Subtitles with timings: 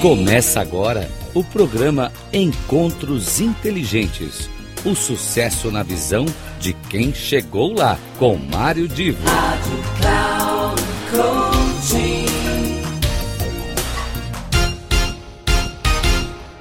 [0.00, 4.48] Começa agora o programa Encontros Inteligentes.
[4.82, 6.24] O sucesso na visão
[6.58, 9.22] de quem chegou lá, com Mário Divo.
[9.26, 10.80] Rádio Cloud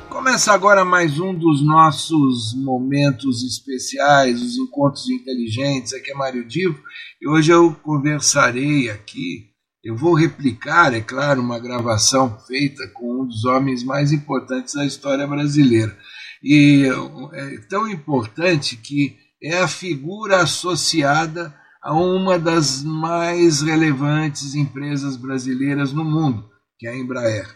[0.10, 5.93] Começa agora mais um dos nossos momentos especiais, os encontros inteligentes.
[5.93, 6.78] Aqui é Mário Divo
[7.21, 9.49] e hoje eu conversarei aqui
[9.83, 14.86] eu vou replicar, é claro, uma gravação feita com um dos homens mais importantes da
[14.86, 15.96] história brasileira.
[16.43, 16.86] E
[17.33, 25.93] é tão importante que é a figura associada a uma das mais relevantes empresas brasileiras
[25.93, 27.47] no mundo, que é a Embraer.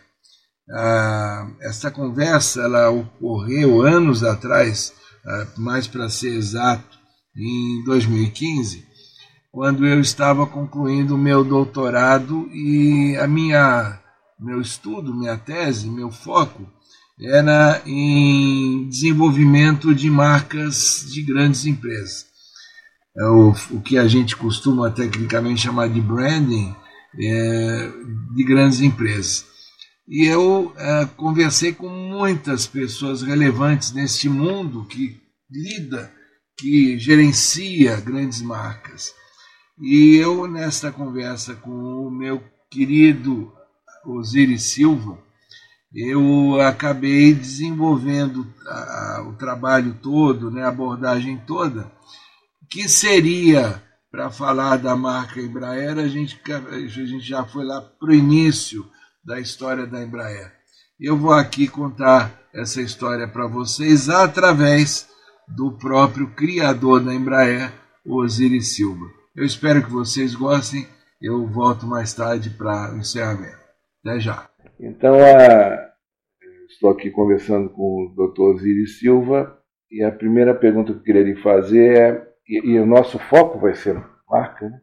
[0.71, 4.93] Ah, esta conversa ela ocorreu anos atrás,
[5.25, 6.97] ah, mais para ser exato,
[7.35, 8.85] em 2015,
[9.53, 13.99] quando eu estava concluindo o meu doutorado e a minha
[14.39, 16.67] meu estudo, minha tese, meu foco
[17.21, 22.25] era em desenvolvimento de marcas de grandes empresas.
[23.15, 26.75] O, o que a gente costuma tecnicamente chamar de branding
[27.15, 27.91] é,
[28.35, 29.45] de grandes empresas.
[30.07, 36.11] E eu é, conversei com muitas pessoas relevantes neste mundo que lida,
[36.57, 39.13] que gerencia grandes marcas.
[39.85, 43.51] E eu, nesta conversa com o meu querido
[44.05, 45.17] Osiris Silva,
[45.93, 51.91] eu acabei desenvolvendo a, o trabalho todo, né, a abordagem toda,
[52.69, 58.09] que seria, para falar da marca Embraer, a gente, a gente já foi lá para
[58.09, 58.89] o início
[59.21, 60.49] da história da Embraer.
[60.97, 65.09] Eu vou aqui contar essa história para vocês através
[65.45, 67.73] do próprio criador da Embraer,
[68.05, 69.22] Osiris Silva.
[69.35, 70.85] Eu espero que vocês gostem.
[71.19, 73.57] Eu volto mais tarde para o encerramento.
[74.05, 74.47] Até já.
[74.79, 75.89] Então, a...
[76.69, 78.41] estou aqui conversando com o Dr.
[78.41, 79.57] Osiris Silva
[79.89, 83.57] e a primeira pergunta que eu queria lhe fazer é, e, e o nosso foco
[83.57, 83.99] vai ser
[84.29, 84.79] marca, né?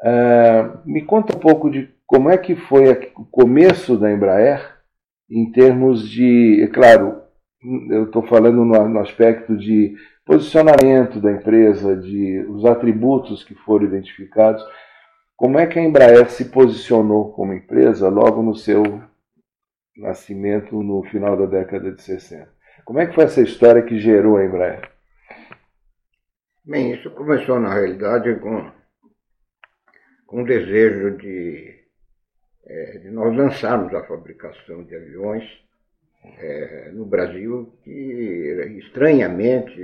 [0.00, 4.76] Uh, me conta um pouco de como é que foi o começo da Embraer
[5.28, 7.22] em termos de, é claro,
[7.62, 13.86] eu estou falando no, no aspecto de posicionamento da empresa, de os atributos que foram
[13.86, 14.64] identificados.
[15.36, 18.82] Como é que a Embraer se posicionou como empresa logo no seu
[19.96, 22.48] nascimento no final da década de 60?
[22.84, 24.90] Como é que foi essa história que gerou a Embraer?
[26.64, 28.70] Bem, isso começou na realidade com,
[30.26, 31.74] com o desejo de,
[32.66, 35.67] é, de nós lançarmos a fabricação de aviões
[36.24, 39.80] é, no Brasil que, estranhamente,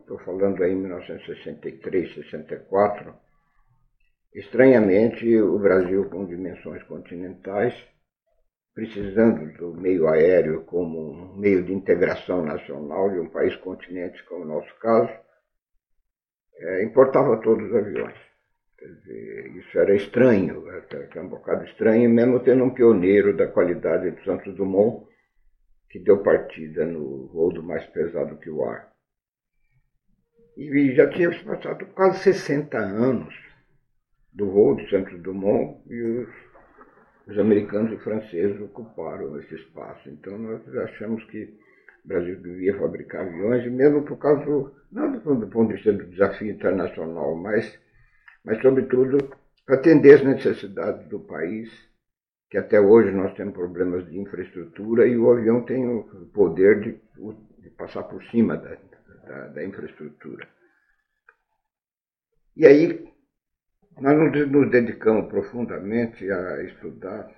[0.00, 3.14] estou falando aí em 1963, 64,
[4.34, 7.74] estranhamente o Brasil com dimensões continentais,
[8.74, 14.44] precisando do meio aéreo como um meio de integração nacional de um país continente como
[14.44, 15.12] o nosso caso,
[16.56, 18.16] é, importava todos os aviões.
[19.56, 24.54] Isso era estranho, era um bocado estranho, mesmo tendo um pioneiro da qualidade de Santos
[24.54, 25.06] Dumont,
[25.94, 28.92] que deu partida no voo do mais pesado que o ar.
[30.56, 33.32] E já tinha passado quase 60 anos
[34.32, 36.28] do de Santos Dumont e os,
[37.28, 40.10] os americanos e franceses ocuparam esse espaço.
[40.10, 41.56] Então nós achamos que
[42.04, 46.10] o Brasil devia fabricar aviões, mesmo por causa do, não do, ponto de vista do
[46.10, 47.78] desafio internacional, mas,
[48.44, 49.18] mas sobretudo
[49.64, 51.70] para atender as necessidades do país
[52.54, 57.00] que até hoje nós temos problemas de infraestrutura e o avião tem o poder de,
[57.58, 58.76] de passar por cima da,
[59.26, 60.46] da, da, infraestrutura.
[62.56, 63.12] E aí
[64.00, 64.16] nós
[64.46, 67.28] nos dedicamos profundamente a estudar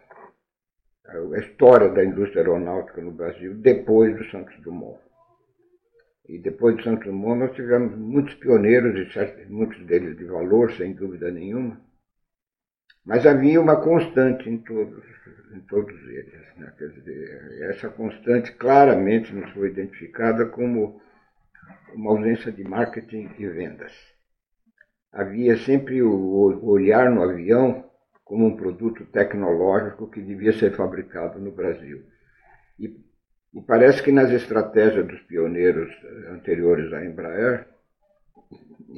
[1.06, 5.00] a história da indústria aeronáutica no Brasil depois do Santos Dumont.
[6.28, 10.92] E depois do Santos Dumont nós tivemos muitos pioneiros, e muitos deles de valor, sem
[10.92, 11.85] dúvida nenhuma,
[13.06, 15.04] mas havia uma constante em todos,
[15.54, 16.56] em todos eles.
[16.56, 16.72] Né?
[16.76, 21.00] Quer dizer, essa constante claramente nos foi identificada como
[21.94, 23.92] uma ausência de marketing e vendas.
[25.12, 27.88] Havia sempre o olhar no avião
[28.24, 32.02] como um produto tecnológico que devia ser fabricado no Brasil.
[32.76, 33.00] E,
[33.54, 35.90] e parece que nas estratégias dos pioneiros
[36.30, 37.68] anteriores à Embraer,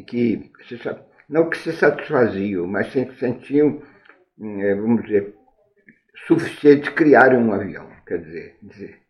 [0.07, 0.81] que se,
[1.29, 3.83] não que se satisfaziam, mas sentiam
[4.39, 5.35] vamos dizer,
[6.27, 9.09] suficiente criar um avião, quer dizer, dizer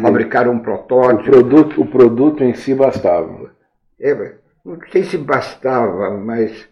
[0.00, 1.28] fabricar um protótipo.
[1.28, 3.54] O produto, o produto em si bastava.
[4.00, 6.68] É, não sei se bastava, mas,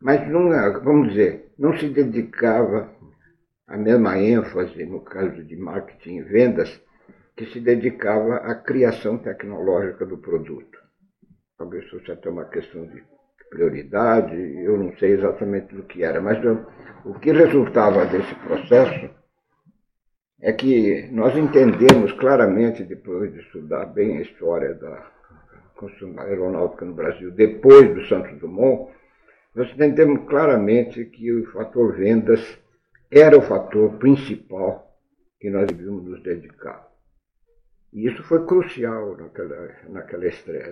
[0.00, 0.50] mas não,
[0.82, 2.90] vamos dizer, não se dedicava
[3.66, 6.80] a mesma ênfase no caso de marketing e vendas
[7.36, 10.78] que se dedicava à criação tecnológica do produto.
[11.56, 13.02] Talvez fosse até uma questão de
[13.50, 16.38] prioridade, eu não sei exatamente do que era, mas
[17.04, 19.10] o que resultava desse processo
[20.40, 25.10] é que nós entendemos claramente, depois de estudar bem a história da
[25.74, 28.90] construção aeronáutica no Brasil, depois do Santos Dumont,
[29.54, 32.58] nós entendemos claramente que o fator vendas
[33.10, 34.96] era o fator principal
[35.40, 36.88] que nós devíamos nos dedicar.
[37.92, 40.24] E isso foi crucial naquela, naquela,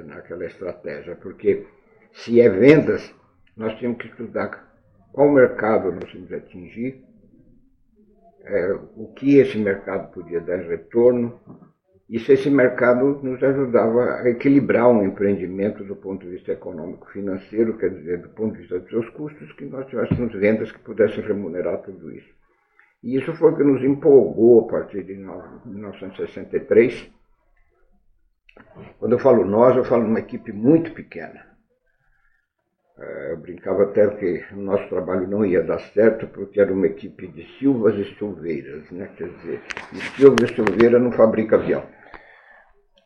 [0.04, 1.66] naquela estratégia, porque
[2.12, 3.14] se é vendas,
[3.56, 4.68] nós tínhamos que estudar
[5.12, 7.04] qual mercado nós tínhamos atingir,
[8.44, 11.40] é, o que esse mercado podia dar retorno,
[12.08, 17.76] e se esse mercado nos ajudava a equilibrar um empreendimento do ponto de vista econômico-financeiro,
[17.76, 21.22] quer dizer, do ponto de vista dos seus custos, que nós tivéssemos vendas que pudessem
[21.22, 22.32] remunerar tudo isso.
[23.02, 25.14] E isso foi o que nos empolgou a partir de
[25.66, 27.12] 1963.
[28.98, 31.47] Quando eu falo nós, eu falo numa equipe muito pequena.
[33.00, 36.86] É, eu brincava até que o nosso trabalho não ia dar certo porque era uma
[36.86, 39.08] equipe de Silvas e Silveiras, né?
[39.16, 39.60] Quer dizer,
[39.92, 41.84] e Silva e Silveira não fabrica avião.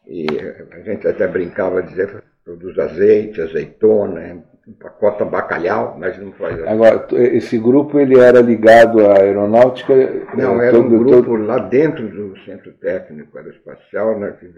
[0.06, 0.26] E
[0.72, 6.68] a gente até brincava dizer produz azeite, azeitona, empacota bacalhau, mas não faz assim.
[6.68, 9.94] Agora, esse grupo ele era ligado à aeronáutica?
[10.34, 11.44] Não, era todo, um grupo todo...
[11.44, 14.50] lá dentro do Centro Técnico Aeroespacial, né, que,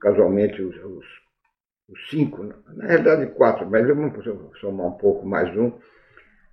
[0.00, 1.21] casualmente os os
[2.10, 5.72] cinco, na realidade quatro, mas vou somar um pouco mais um,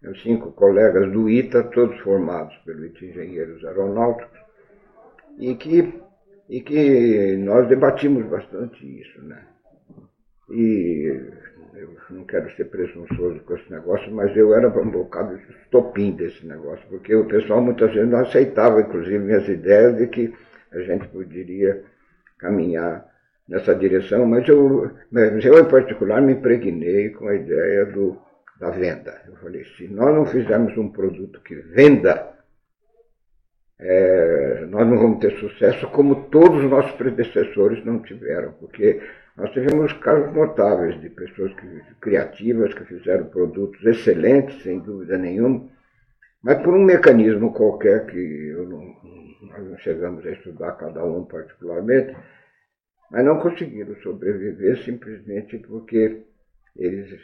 [0.04, 4.40] os cinco colegas do ITA, todos formados pelo ITA Engenheiros Aeronáuticos,
[5.38, 6.02] e que,
[6.50, 9.46] e que nós debatimos bastante isso, né?
[10.50, 11.22] E
[11.76, 16.46] eu não quero ser presunçoso com esse negócio, mas eu era um bocado estopim desse
[16.46, 20.34] negócio, porque o pessoal muitas vezes não aceitava, inclusive, minhas ideias de que
[20.72, 21.84] a gente poderia
[22.38, 23.06] caminhar
[23.50, 28.16] nessa direção, mas eu, mas eu em particular me impregnei com a ideia do,
[28.60, 29.20] da venda.
[29.28, 32.32] Eu falei, se nós não fizermos um produto que venda,
[33.80, 39.02] é, nós não vamos ter sucesso como todos os nossos predecessores não tiveram, porque
[39.36, 45.66] nós tivemos casos notáveis de pessoas que, criativas que fizeram produtos excelentes, sem dúvida nenhuma,
[46.44, 48.96] mas por um mecanismo qualquer que não,
[49.50, 52.16] nós não chegamos a estudar cada um particularmente,
[53.12, 56.24] mas não conseguiram sobreviver simplesmente porque
[56.76, 57.20] eles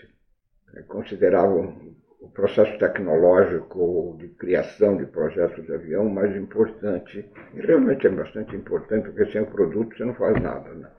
[0.73, 8.07] eh, consideravam o processo tecnológico de criação de projetos de avião mais importante, e realmente
[8.07, 10.73] é bastante importante, porque sem o produto você não faz nada.
[10.73, 10.89] Né?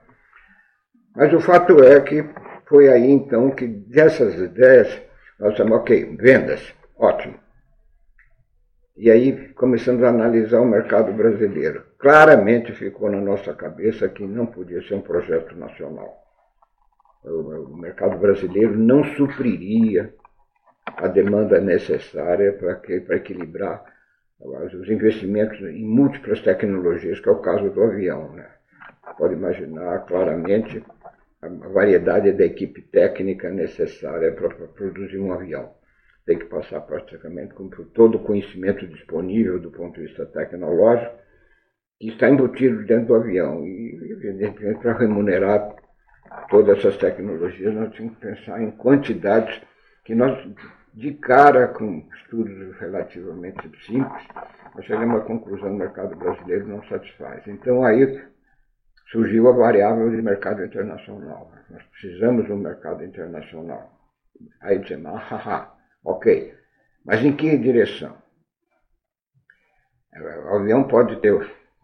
[1.16, 2.24] Mas o fato é que
[2.68, 5.02] foi aí então que dessas ideias
[5.40, 7.38] nós chamamos, ok, vendas, ótimo.
[8.96, 11.84] E aí começamos a analisar o mercado brasileiro.
[11.98, 16.22] Claramente ficou na nossa cabeça que não podia ser um projeto nacional.
[17.24, 20.14] O mercado brasileiro não supriria
[20.86, 23.84] a demanda necessária para equilibrar
[24.38, 28.32] os investimentos em múltiplas tecnologias, que é o caso do avião.
[28.32, 28.46] Né?
[29.18, 30.84] Pode imaginar claramente
[31.40, 35.72] a variedade da equipe técnica necessária para produzir um avião
[36.26, 41.14] tem que passar praticamente por todo o conhecimento disponível do ponto de vista tecnológico
[41.98, 43.64] que está embutido dentro do avião.
[43.66, 45.74] E, evidentemente, para remunerar
[46.50, 49.60] todas essas tecnologias, nós temos que pensar em quantidades
[50.04, 50.38] que nós,
[50.94, 54.22] de cara, com estudos relativamente simples,
[54.74, 57.46] nós chegamos à conclusão que o mercado brasileiro não satisfaz.
[57.46, 58.22] Então, aí
[59.10, 61.50] surgiu a variável de mercado internacional.
[61.70, 63.92] Nós precisamos de um mercado internacional.
[64.60, 65.76] Aí dizemos, ah, haha,
[66.06, 66.54] Ok.
[67.04, 68.16] Mas em que direção?
[70.14, 71.34] O avião pode ter,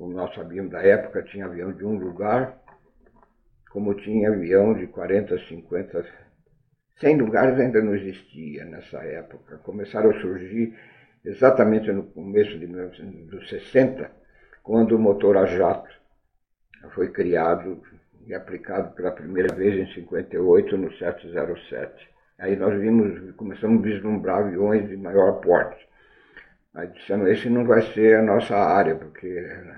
[0.02, 2.60] como nós sabíamos da época, tinha avião de um lugar,
[3.70, 6.04] como tinha avião de 40, 50,
[6.98, 9.58] 100 lugares ainda não existia nessa época.
[9.58, 10.76] Começaram a surgir
[11.24, 14.10] exatamente no começo de 1960,
[14.64, 15.94] quando o motor a jato
[16.96, 17.80] foi criado
[18.26, 22.10] e aplicado pela primeira vez em 58 no 707.
[22.40, 25.91] Aí nós vimos, começamos a vislumbrar aviões de maior porte.
[26.74, 29.28] Aí dissemos, esse não vai ser a nossa área, porque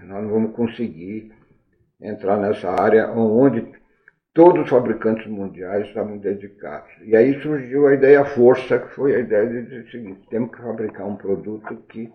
[0.05, 1.33] nós não vamos conseguir
[2.01, 3.73] entrar nessa área onde
[4.33, 6.91] todos os fabricantes mundiais estavam dedicados.
[7.03, 10.51] E aí surgiu a ideia força, que foi a ideia de dizer o seguinte, temos
[10.51, 12.13] que fabricar um produto que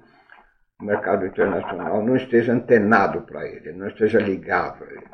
[0.79, 5.09] o mercado internacional não esteja antenado para ele, não esteja ligado a ele.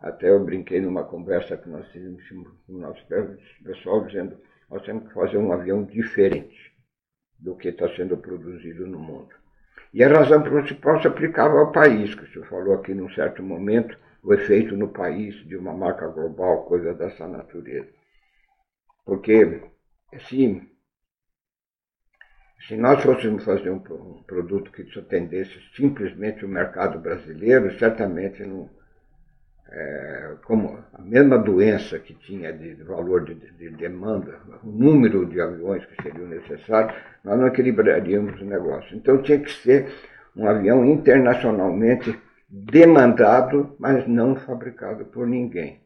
[0.00, 2.28] Até eu brinquei numa conversa que nós tivemos
[2.66, 3.06] com o nosso
[3.64, 4.36] pessoal, dizendo
[4.68, 6.71] nós temos que fazer um avião diferente.
[7.42, 9.34] Do que está sendo produzido no mundo.
[9.92, 13.98] E a razão principal se aplicava ao país, que senhor falou aqui num certo momento,
[14.22, 17.88] o efeito no país de uma marca global, coisa dessa natureza.
[19.04, 19.60] Porque
[20.28, 20.62] se,
[22.66, 28.70] se nós fôssemos fazer um, um produto que atendesse simplesmente o mercado brasileiro, certamente não,
[29.74, 35.40] é, como a mesma doença que tinha de valor de, de, demanda, o número de
[35.40, 38.94] aviões que seriam necessários, nós não equilibraríamos o negócio.
[38.94, 39.90] Então tinha que ser
[40.36, 42.18] um avião internacionalmente
[42.50, 45.80] demandado, mas não fabricado por ninguém.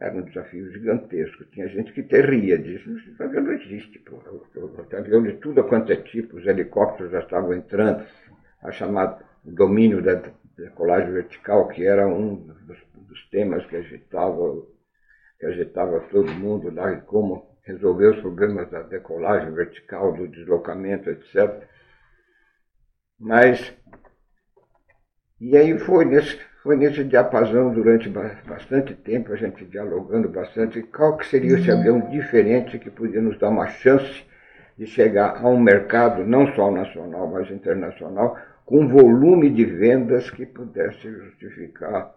[0.00, 1.44] Era um desafio gigantesco.
[1.46, 2.88] Tinha gente que terria disso.
[3.10, 3.98] Esse avião não existe.
[3.98, 4.18] Pô.
[4.96, 8.04] Avião de tudo quanto é tipo, os helicópteros já estavam entrando,
[8.62, 10.22] a chamada domínio da
[10.56, 14.62] decolagem vertical, que era um dos, dos temas que agitava,
[15.38, 21.10] que agitava todo mundo lá, e como resolver os problemas da decolagem vertical, do deslocamento,
[21.10, 21.62] etc.
[23.18, 23.74] Mas
[25.38, 31.18] e aí foi nesse, foi nesse diapasão durante bastante tempo, a gente dialogando bastante, qual
[31.18, 34.24] que seria esse avião diferente que podia nos dar uma chance
[34.78, 40.44] de chegar a um mercado, não só nacional, mas internacional, com volume de vendas que
[40.44, 42.14] pudesse justificar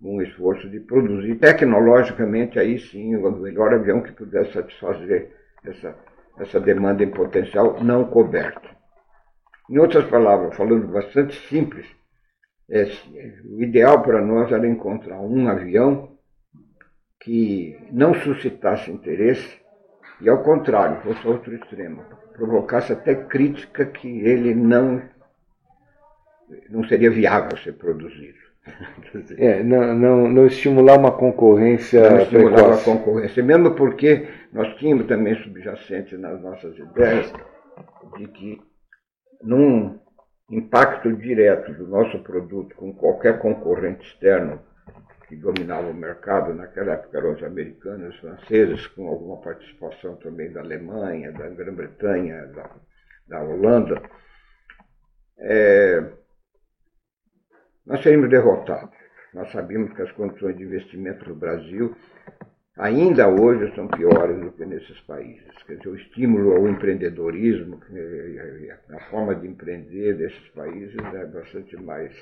[0.00, 5.30] um esforço de produzir tecnologicamente, aí sim, o melhor avião que pudesse satisfazer
[5.62, 5.94] essa,
[6.38, 8.70] essa demanda em potencial não coberta.
[9.68, 11.86] Em outras palavras, falando bastante simples,
[12.70, 12.84] é,
[13.44, 16.16] o ideal para nós era encontrar um avião
[17.20, 19.60] que não suscitasse interesse
[20.20, 25.02] e, ao contrário, fosse outro extremo, provocasse até crítica que ele não,
[26.68, 28.38] não seria viável ser produzido.
[29.38, 32.08] É, não, não, não, estimular uma concorrência.
[32.08, 37.32] Não estimular uma concorrência, mesmo porque nós tínhamos também subjacente nas nossas ideias
[38.16, 38.60] de que
[39.42, 39.98] num
[40.50, 44.60] impacto direto do nosso produto com qualquer concorrente externo
[45.28, 50.52] que dominava o mercado, naquela época eram os americanos, os franceses, com alguma participação também
[50.52, 52.68] da Alemanha, da Grã-Bretanha, da,
[53.28, 54.02] da, Holanda,
[55.38, 56.04] é,
[57.90, 58.90] nós seríamos derrotados.
[59.34, 61.94] Nós sabíamos que as condições de investimento no Brasil
[62.78, 65.50] ainda hoje são piores do que nesses países.
[65.66, 67.80] Quer dizer, o estímulo ao empreendedorismo,
[68.90, 72.12] a forma de empreender desses países é bastante mais.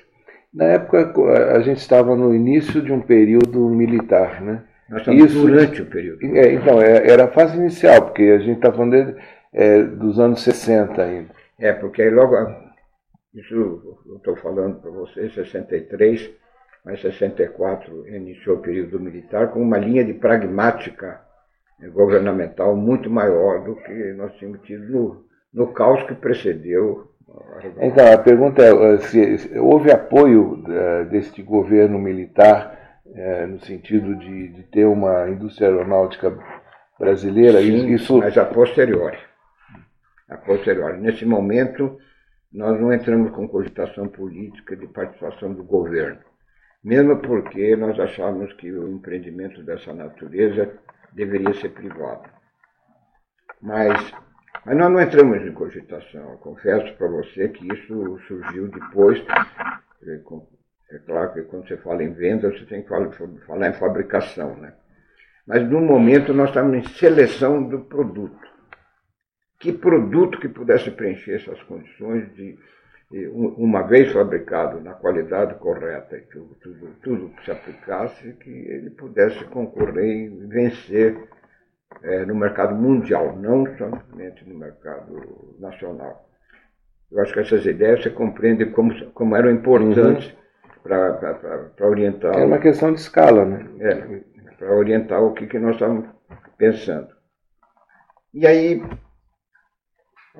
[0.52, 1.12] Na época,
[1.54, 4.64] a gente estava no início de um período militar, né?
[4.88, 6.24] Nós Isso, durante o período.
[6.34, 9.20] É, então, é, era a fase inicial, porque a gente está falando de,
[9.52, 11.28] é, dos anos 60 ainda.
[11.58, 12.34] É, porque aí logo.
[13.34, 16.30] Isso eu estou falando para vocês, 63
[16.84, 21.20] mas 64 iniciou o período militar com uma linha de pragmática
[21.92, 27.08] governamental muito maior do que nós tínhamos tido no, no caos que precedeu.
[27.78, 32.76] A então, a pergunta é se houve apoio uh, deste governo militar
[33.48, 36.38] no sentido de, de, ter uma indústria aeronáutica
[36.98, 37.60] brasileira?
[37.60, 38.18] Sim, Isso...
[38.18, 39.18] mas a posteriori.
[40.28, 41.00] A posteriori.
[41.00, 41.98] Nesse momento,
[42.52, 46.20] nós não entramos com cogitação política de participação do governo
[46.82, 50.72] mesmo porque nós achávamos que o empreendimento dessa natureza
[51.12, 52.28] deveria ser privado.
[53.60, 54.12] Mas,
[54.64, 56.36] mas nós não entramos em cogitação.
[56.38, 59.22] Confesso para você que isso surgiu depois.
[60.90, 64.56] É claro que quando você fala em venda, você tem que falar, em fabricação.
[64.56, 64.72] Né?
[65.46, 68.47] Mas no momento nós estamos em seleção do produto.
[69.58, 72.58] Que produto que pudesse preencher essas condições de
[73.32, 78.90] uma vez fabricado na qualidade correta e tudo, tudo, tudo que se aplicasse, que ele
[78.90, 81.16] pudesse concorrer e vencer
[82.02, 86.28] é, no mercado mundial, não somente no mercado nacional.
[87.10, 90.82] Eu acho que essas ideias você compreende como, como eram importantes uhum.
[90.82, 92.38] para orientar.
[92.38, 93.66] É uma questão de escala, né?
[93.80, 94.20] É,
[94.58, 96.06] para orientar o que, que nós estamos
[96.58, 97.08] pensando.
[98.34, 98.82] E aí,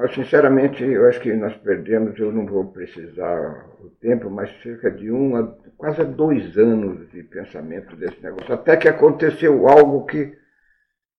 [0.07, 5.11] sinceramente, eu acho que nós perdemos, eu não vou precisar o tempo, mas cerca de
[5.11, 5.43] um a
[5.77, 10.37] quase dois anos de pensamento desse negócio, até que aconteceu algo que,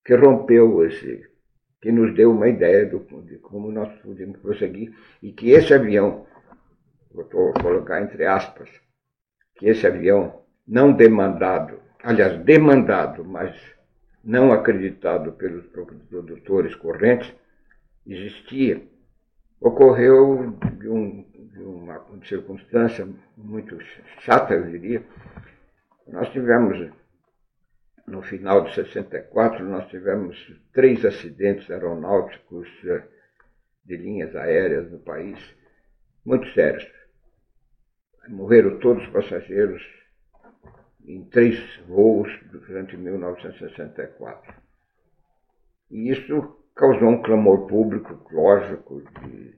[0.06, 1.28] que rompeu esse,
[1.82, 6.26] que nos deu uma ideia do, de como nós podemos prosseguir, e que esse avião,
[7.12, 7.26] vou
[7.62, 8.70] colocar entre aspas,
[9.58, 13.54] que esse avião não demandado, aliás, demandado, mas
[14.24, 17.34] não acreditado pelos produtores correntes,
[18.14, 18.82] existia,
[19.60, 23.78] ocorreu de, um, de uma circunstância muito
[24.22, 25.04] chata, eu diria.
[26.08, 26.92] Nós tivemos,
[28.08, 30.36] no final de 64, nós tivemos
[30.74, 33.04] três acidentes aeronáuticos eh,
[33.86, 35.40] de linhas aéreas no país,
[36.26, 36.88] muito sérios.
[38.28, 39.84] Morreram todos os passageiros
[41.06, 44.54] em três voos durante 1964.
[45.90, 49.54] E isso causou um clamor público, lógico, de,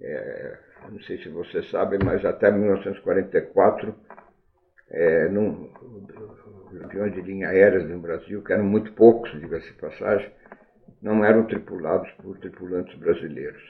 [0.00, 3.92] é, não sei se você sabe, mas até 1944,
[4.88, 5.68] é, num,
[6.84, 10.30] aviões de linha aérea no Brasil, que eram muito poucos, diga-se passagem,
[11.02, 13.68] não eram tripulados por tripulantes brasileiros.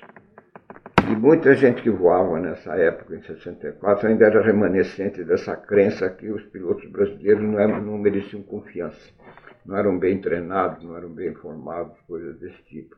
[1.11, 6.29] E muita gente que voava nessa época, em 64, ainda era remanescente dessa crença que
[6.29, 9.15] os pilotos brasileiros não, não mereciam confiança.
[9.67, 12.97] Não eram bem treinados, não eram bem formados, coisas desse tipo.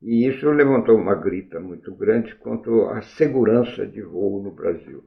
[0.00, 5.04] E isso levantou uma grita muito grande quanto à segurança de voo no Brasil.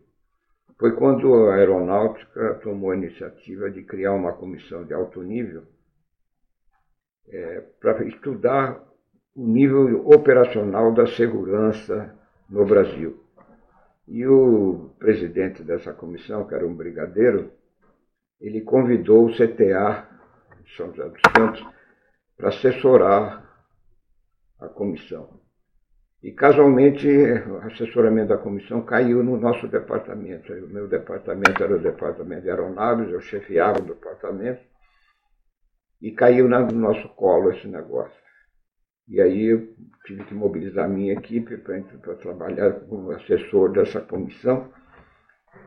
[0.77, 5.63] Foi quando a aeronáutica tomou a iniciativa de criar uma comissão de alto nível
[7.30, 8.82] é, para estudar
[9.34, 12.13] o nível operacional da segurança
[12.50, 13.22] no Brasil.
[14.08, 17.51] E o presidente dessa comissão, que era um brigadeiro,
[18.39, 20.14] ele convidou o CTA
[20.75, 21.65] São José dos Campos
[22.38, 23.45] para assessorar
[24.60, 25.39] a comissão.
[26.24, 30.51] E casualmente o assessoramento da comissão caiu no nosso departamento.
[30.53, 34.62] O meu departamento era o departamento de aeronaves, eu chefiava o departamento,
[36.01, 38.15] e caiu no nosso colo esse negócio.
[39.07, 44.72] E aí eu tive que mobilizar a minha equipe para trabalhar como assessor dessa comissão.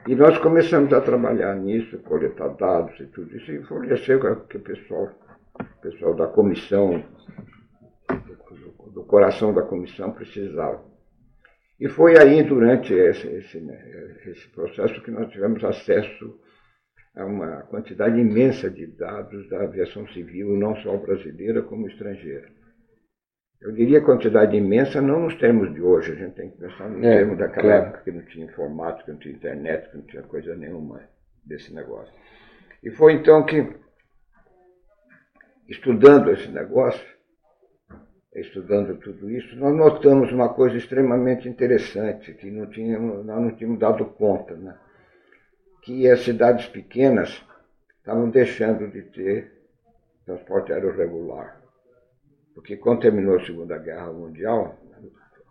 [0.07, 4.18] E nós começamos a trabalhar nisso, coletar dados e tudo isso, e fornecer
[4.49, 5.11] que o pessoal,
[5.61, 7.04] o pessoal da comissão,
[8.09, 10.83] do, do coração da comissão precisava.
[11.78, 13.59] E foi aí, durante esse, esse,
[14.26, 16.40] esse processo, que nós tivemos acesso
[17.14, 22.49] a uma quantidade imensa de dados da aviação civil, não só brasileira como estrangeira.
[23.61, 27.04] Eu diria quantidade imensa, não nos termos de hoje, a gente tem que pensar no
[27.04, 27.87] é, termo daquela claro.
[27.87, 31.00] época que não tinha informática, não tinha internet, que não tinha coisa nenhuma
[31.45, 32.15] desse negócio.
[32.82, 33.69] E foi então que,
[35.69, 37.04] estudando esse negócio,
[38.32, 43.80] estudando tudo isso, nós notamos uma coisa extremamente interessante, que não tínhamos, nós não tínhamos
[43.80, 44.78] dado conta, né?
[45.82, 47.43] que as cidades pequenas
[47.99, 49.52] estavam deixando de ter
[50.25, 51.61] transporte aéreo regular.
[52.58, 54.76] Porque quando terminou a Segunda Guerra Mundial,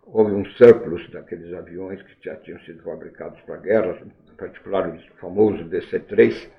[0.04, 3.98] houve um surplus daqueles aviões que já tinham sido fabricados para a guerra,
[4.30, 6.50] em particular o famoso DC-3,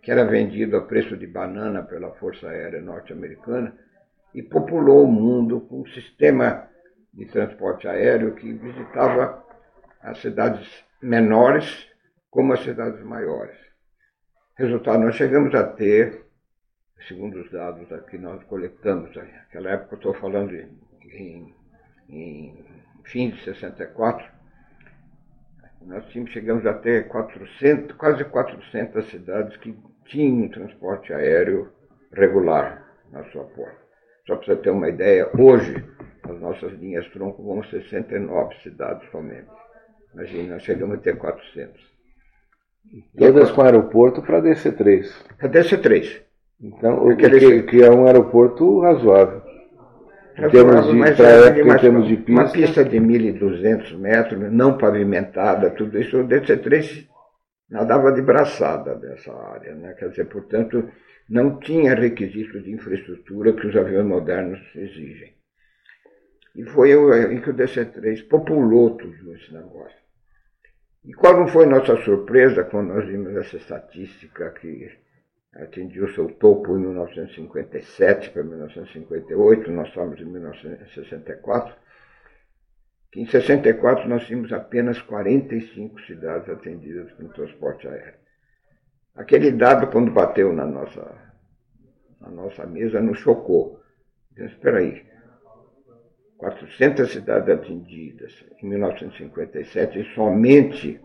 [0.00, 3.76] que era vendido a preço de banana pela Força Aérea Norte-Americana,
[4.32, 6.68] e populou o mundo com um sistema
[7.12, 9.44] de transporte aéreo que visitava
[10.00, 10.68] as cidades
[11.02, 11.88] menores
[12.30, 13.56] como as cidades maiores.
[14.56, 16.29] Resultado, nós chegamos a ter
[17.06, 20.68] segundo os dados que nós coletamos, naquela época eu estou falando em,
[21.12, 21.54] em,
[22.08, 22.64] em
[23.04, 24.26] fim de 64,
[25.82, 31.72] nós tínhamos, chegamos a ter 400, quase 400 cidades que tinham transporte aéreo
[32.12, 33.80] regular na sua porta.
[34.26, 35.82] Só para você ter uma ideia, hoje
[36.22, 39.48] as nossas linhas tronco vão 69 cidades somente.
[40.12, 41.90] Imagina, nós chegamos a ter 400.
[43.16, 45.36] Todas com aeroporto para DC3.
[45.38, 46.22] Para DC3.
[46.62, 49.42] Então, o que, que, é um aeroporto razoável.
[50.36, 52.32] Em termos de, mas época, em termos de pista.
[52.32, 57.06] Uma pista de 1.200 metros, não pavimentada, tudo isso, o DC-3
[57.70, 59.74] nadava de braçada dessa área.
[59.74, 59.94] Né?
[59.94, 60.88] Quer dizer, portanto,
[61.28, 65.34] não tinha requisitos de infraestrutura que os aviões modernos exigem.
[66.56, 69.98] E foi aí que o DC-3 populou tudo esse negócio.
[71.04, 74.90] E qual não foi nossa surpresa quando nós vimos essa estatística que
[75.54, 81.74] atingiu seu topo em 1957 para 1958, nós estamos em 1964,
[83.10, 88.20] que em 64 nós tínhamos apenas 45 cidades atendidas com transporte aéreo.
[89.14, 91.18] Aquele dado, quando bateu na nossa,
[92.20, 93.82] na nossa mesa, nos chocou.
[94.32, 95.04] Então, espera aí,
[96.38, 101.00] 400 cidades atendidas em 1957 e somente,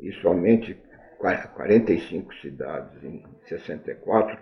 [0.00, 0.80] e somente
[1.18, 4.38] 45 cidades em 64,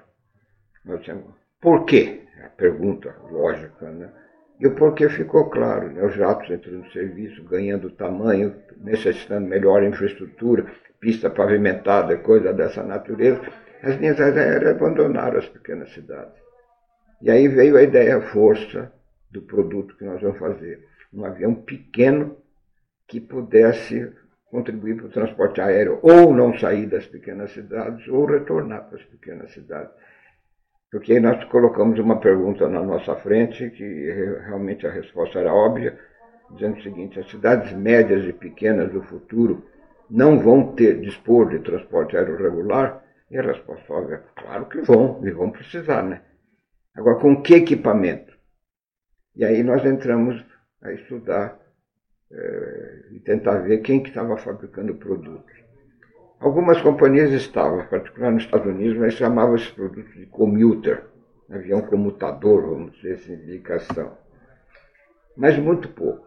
[0.84, 1.34] nós tínhamos.
[1.60, 2.22] Por quê?
[2.44, 4.10] A pergunta lógica, né?
[4.60, 6.04] E o porquê ficou claro, né?
[6.04, 10.66] Os jatos entrando no serviço, ganhando tamanho, necessitando melhor infraestrutura,
[11.00, 13.40] pista pavimentada, coisa dessa natureza,
[13.82, 16.40] as linhas aéreas abandonaram as pequenas cidades.
[17.20, 18.92] E aí veio a ideia força
[19.30, 20.86] do produto que nós vamos fazer.
[21.12, 22.36] Um avião pequeno
[23.06, 24.12] que pudesse
[24.50, 29.04] contribuir para o transporte aéreo, ou não sair das pequenas cidades, ou retornar para as
[29.04, 29.92] pequenas cidades.
[30.90, 34.10] Porque nós colocamos uma pergunta na nossa frente, que
[34.46, 35.98] realmente a resposta era óbvia,
[36.52, 39.64] dizendo o seguinte: as cidades médias e pequenas do futuro
[40.08, 43.04] não vão ter dispor de transporte aéreo regular?
[43.28, 46.22] E a resposta óbvia claro que vão, e vão precisar, né?
[46.94, 48.32] Agora, com que equipamento?
[49.34, 50.42] E aí nós entramos
[50.80, 51.58] a estudar
[52.32, 55.54] é, e tentar ver quem que estava fabricando produtos.
[56.40, 61.04] Algumas companhias estavam, particularmente nos Estados Unidos, mas chamavam esses produtos de commuter,
[61.50, 64.18] avião comutador, vamos dizer assim, indicação.
[65.36, 66.26] Mas muito pouco.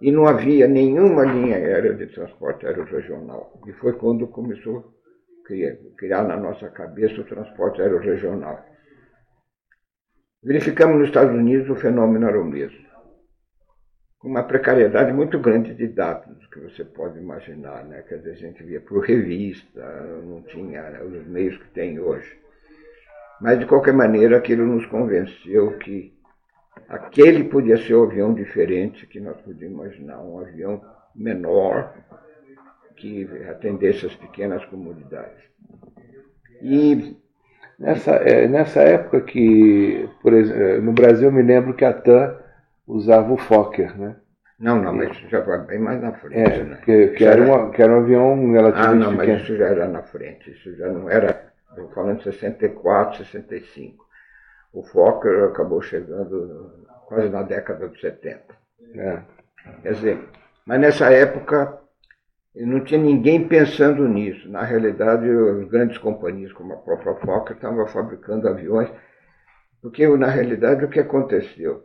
[0.00, 3.60] E não havia nenhuma linha aérea de transporte aéreo regional.
[3.66, 8.64] E foi quando começou a criar, criar na nossa cabeça o transporte aéreo regional.
[10.42, 12.89] Verificamos nos Estados Unidos o fenômeno era o mesmo
[14.22, 18.02] uma precariedade muito grande de dados que você pode imaginar, né?
[18.06, 19.80] Quer dizer, a gente via por revista,
[20.22, 22.38] não tinha né, os meios que tem hoje.
[23.40, 26.12] Mas, de qualquer maneira, aquilo nos convenceu que
[26.88, 30.82] aquele podia ser um avião diferente que nós podíamos imaginar, um avião
[31.14, 31.94] menor
[32.96, 35.42] que atendesse as pequenas comunidades.
[36.60, 37.16] E
[37.78, 42.36] nessa, é, nessa época que, por exemplo, no Brasil eu me lembro que a TAM
[42.94, 44.16] usava o Fokker, né?
[44.58, 46.76] Não, não, mas isso já vai bem mais na frente, é, né?
[46.84, 49.32] Que, que, era, uma, que era um avião relativamente Ah, não, pequeno.
[49.32, 54.04] mas isso já era na frente, isso já não era, estou falando de 64, 65.
[54.72, 58.42] O Fokker acabou chegando quase na década de 70.
[58.94, 59.22] É.
[59.82, 60.28] Quer dizer,
[60.66, 61.78] mas nessa época
[62.54, 64.48] não tinha ninguém pensando nisso.
[64.50, 68.90] Na realidade, as grandes companhias como a própria Fokker estavam fabricando aviões,
[69.80, 71.82] porque na realidade o que aconteceu?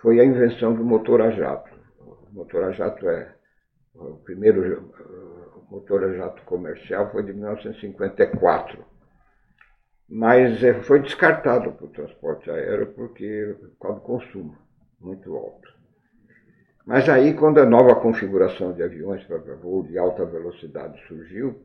[0.00, 1.70] Foi a invenção do motor a jato.
[2.00, 3.34] O motor a jato é
[3.94, 4.92] o primeiro
[5.70, 8.84] motor a jato comercial foi de 1954,
[10.08, 14.56] mas é, foi descartado para o transporte aéreo porque por causa do consumo
[15.00, 15.70] muito alto.
[16.84, 21.62] Mas aí, quando a nova configuração de aviões para voo de alta velocidade surgiu,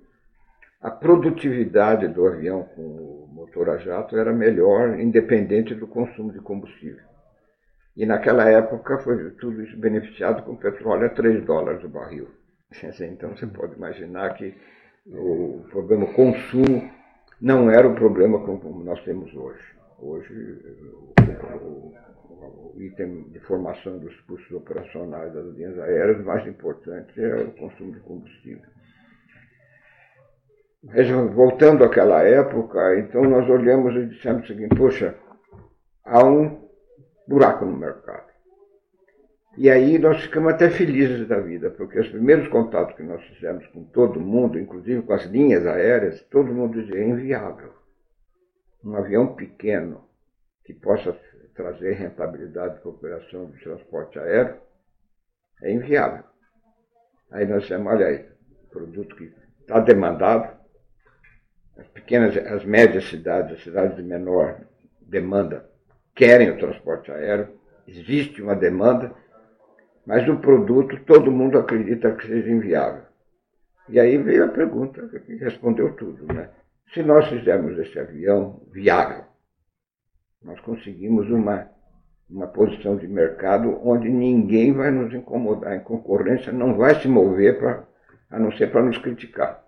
[0.79, 6.39] a produtividade do avião com o motor a jato era melhor, independente do consumo de
[6.39, 7.14] combustível.
[7.95, 12.27] E naquela época foi tudo isso beneficiado com petróleo a 3 dólares o barril.
[12.99, 14.53] Então você pode imaginar que
[15.07, 16.91] o problema consumo
[17.39, 19.63] não era o problema como nós temos hoje.
[19.99, 20.33] Hoje,
[21.53, 21.93] o,
[22.33, 27.51] o, o item de formação dos custos operacionais das linhas aéreas, mais importante é o
[27.51, 28.67] consumo de combustível.
[31.33, 35.15] Voltando àquela época, então nós olhamos e dissemos o seguinte: poxa,
[36.03, 36.64] há um
[37.27, 38.35] buraco no mercado.
[39.57, 43.65] E aí nós ficamos até felizes da vida, porque os primeiros contatos que nós fizemos
[43.67, 47.73] com todo mundo, inclusive com as linhas aéreas, todo mundo dizia é inviável.
[48.83, 50.03] Um avião pequeno
[50.65, 51.17] que possa
[51.55, 54.57] trazer rentabilidade para a operação de transporte aéreo
[55.63, 56.25] é inviável.
[57.31, 58.25] Aí nós dissemos, olha aí,
[58.69, 60.53] produto que está demandado,
[61.77, 64.61] as pequenas, as médias cidades, as cidades de menor
[65.01, 65.69] demanda
[66.15, 67.49] querem o transporte aéreo,
[67.87, 69.13] existe uma demanda,
[70.05, 73.03] mas o produto todo mundo acredita que seja inviável.
[73.89, 76.49] E aí veio a pergunta que respondeu tudo, né?
[76.93, 79.25] Se nós fizermos esse avião viável,
[80.41, 81.67] nós conseguimos uma,
[82.29, 87.59] uma posição de mercado onde ninguém vai nos incomodar, em concorrência não vai se mover
[87.59, 87.83] pra,
[88.29, 89.63] a não ser para nos criticar.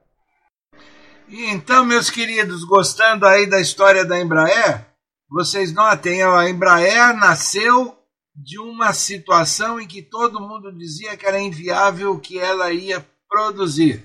[1.30, 4.87] Então, meus queridos, gostando aí da história da Embraer,
[5.30, 7.96] vocês notem, a Embraer nasceu
[8.36, 13.06] de uma situação em que todo mundo dizia que era inviável o que ela ia
[13.28, 14.04] produzir.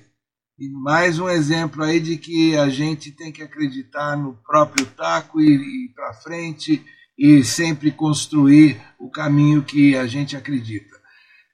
[0.58, 5.40] E mais um exemplo aí de que a gente tem que acreditar no próprio taco
[5.40, 6.85] e ir para frente
[7.18, 11.00] e sempre construir o caminho que a gente acredita.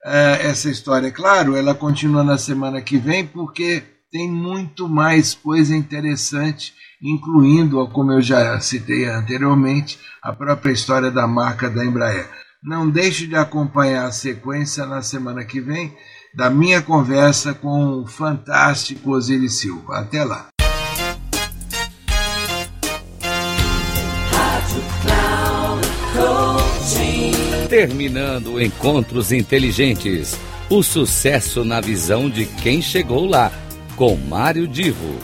[0.04, 5.76] Essa história, é claro, ela continua na semana que vem porque tem muito mais coisa
[5.76, 12.28] interessante incluindo, como eu já citei anteriormente, a própria história da marca da Embraer.
[12.62, 15.94] Não deixe de acompanhar a sequência na semana que vem
[16.34, 19.98] da minha conversa com o fantástico Osiris Silva.
[19.98, 20.48] Até lá.
[27.68, 30.36] Terminando Encontros Inteligentes.
[30.68, 33.52] O sucesso na visão de quem chegou lá,
[33.98, 35.18] com Mário Divo.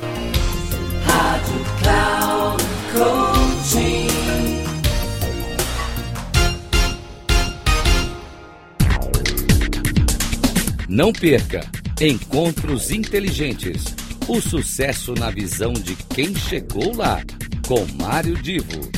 [10.88, 11.64] Não perca
[12.00, 13.84] Encontros Inteligentes.
[14.26, 17.22] O sucesso na visão de quem chegou lá.
[17.68, 18.90] com Mário Divo.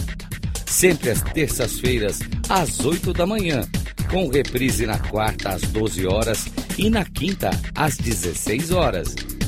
[0.64, 3.60] Sempre às terças-feiras, às 8 da manhã,
[4.10, 6.46] com reprise na quarta às 12 horas
[6.78, 9.14] e na quinta às 16 horas,